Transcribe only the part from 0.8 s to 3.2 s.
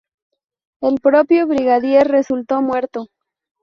El propio brigadier resultó muerto.